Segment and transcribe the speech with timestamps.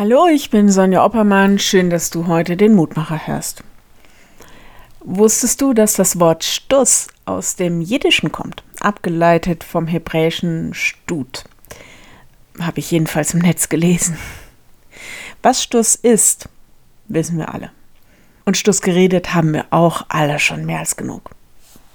[0.00, 1.58] Hallo, ich bin Sonja Oppermann.
[1.58, 3.62] Schön, dass du heute den Mutmacher hörst.
[5.00, 11.44] Wusstest du, dass das Wort Stuss aus dem Jiddischen kommt, abgeleitet vom hebräischen Stut?
[12.58, 14.16] Habe ich jedenfalls im Netz gelesen.
[15.42, 16.48] Was Stuss ist,
[17.08, 17.70] wissen wir alle.
[18.46, 21.32] Und Stuss geredet haben wir auch alle schon mehr als genug.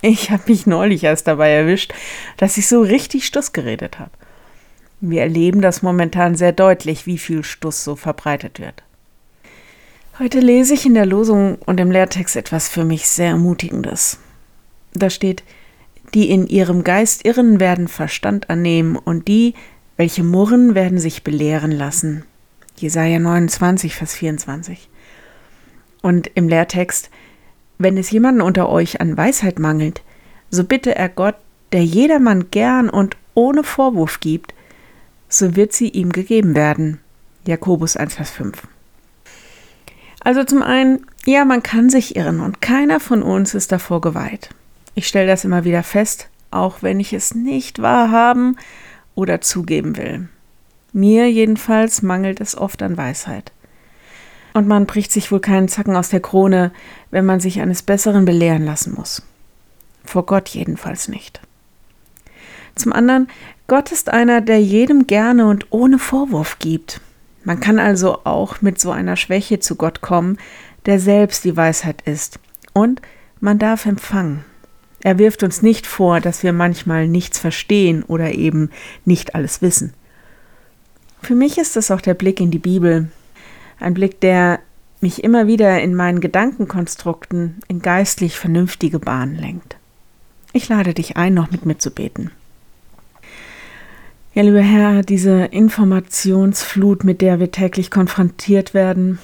[0.00, 1.94] Ich habe mich neulich erst dabei erwischt,
[2.36, 4.10] dass ich so richtig Stuss geredet habe.
[5.04, 8.84] Wir erleben das momentan sehr deutlich, wie viel Stuss so verbreitet wird.
[10.20, 14.20] Heute lese ich in der Losung und im Lehrtext etwas für mich sehr Ermutigendes.
[14.94, 15.42] Da steht,
[16.14, 19.54] die in ihrem Geist irren, werden Verstand annehmen, und die,
[19.96, 22.24] welche murren, werden sich belehren lassen.
[22.76, 24.88] Jesaja 29, Vers 24.
[26.00, 27.10] Und im Lehrtext,
[27.76, 30.02] wenn es jemanden unter euch an Weisheit mangelt,
[30.48, 31.34] so bitte er Gott,
[31.72, 34.54] der jedermann gern und ohne Vorwurf gibt,
[35.32, 37.00] so wird sie ihm gegeben werden.
[37.46, 38.62] Jakobus 1, Vers 5.
[40.20, 44.50] Also zum einen, ja, man kann sich irren und keiner von uns ist davor geweiht.
[44.94, 48.58] Ich stelle das immer wieder fest, auch wenn ich es nicht wahrhaben
[49.14, 50.28] oder zugeben will.
[50.92, 53.52] Mir jedenfalls mangelt es oft an Weisheit.
[54.52, 56.72] Und man bricht sich wohl keinen Zacken aus der Krone,
[57.10, 59.22] wenn man sich eines Besseren belehren lassen muss.
[60.04, 61.40] Vor Gott jedenfalls nicht.
[62.74, 63.28] Zum anderen,
[63.66, 67.00] Gott ist einer, der jedem gerne und ohne Vorwurf gibt.
[67.44, 70.38] Man kann also auch mit so einer Schwäche zu Gott kommen,
[70.86, 72.38] der selbst die Weisheit ist.
[72.72, 73.02] Und
[73.40, 74.44] man darf empfangen.
[75.02, 78.70] Er wirft uns nicht vor, dass wir manchmal nichts verstehen oder eben
[79.04, 79.94] nicht alles wissen.
[81.20, 83.08] Für mich ist es auch der Blick in die Bibel,
[83.80, 84.60] ein Blick, der
[85.00, 89.76] mich immer wieder in meinen Gedankenkonstrukten in geistlich vernünftige Bahnen lenkt.
[90.52, 92.30] Ich lade dich ein, noch mit mir zu beten.
[94.34, 99.18] Ja, lieber Herr, diese Informationsflut, mit der wir täglich konfrontiert werden,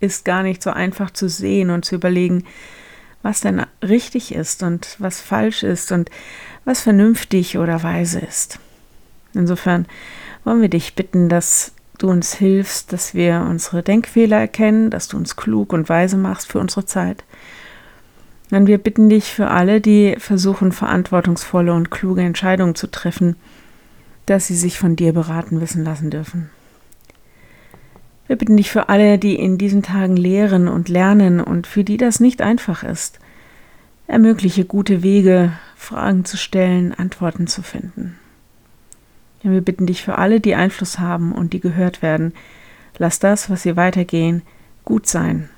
[0.00, 2.44] ist gar nicht so einfach zu sehen und zu überlegen,
[3.22, 6.10] was denn richtig ist und was falsch ist und
[6.64, 8.58] was vernünftig oder weise ist.
[9.34, 9.84] Insofern
[10.44, 15.18] wollen wir dich bitten, dass du uns hilfst, dass wir unsere Denkfehler erkennen, dass du
[15.18, 17.22] uns klug und weise machst für unsere Zeit.
[18.50, 23.36] Und wir bitten dich für alle, die versuchen, verantwortungsvolle und kluge Entscheidungen zu treffen,
[24.30, 26.50] dass sie sich von dir beraten wissen lassen dürfen.
[28.28, 31.96] Wir bitten dich für alle, die in diesen Tagen lehren und lernen und für die
[31.96, 33.18] das nicht einfach ist.
[34.06, 38.20] Ermögliche gute Wege, Fragen zu stellen, Antworten zu finden.
[39.42, 42.32] Wir bitten dich für alle, die Einfluss haben und die gehört werden.
[42.98, 44.42] Lass das, was sie weitergehen,
[44.84, 45.48] gut sein,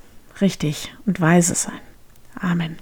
[0.40, 1.80] richtig und weise sein.
[2.40, 2.78] Amen.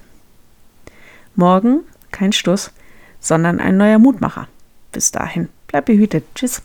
[1.35, 1.81] Morgen
[2.11, 2.71] kein Stuss,
[3.19, 4.47] sondern ein neuer Mutmacher.
[4.93, 5.49] Bis dahin.
[5.71, 6.25] Bleib behütet.
[6.35, 6.59] Tschüss.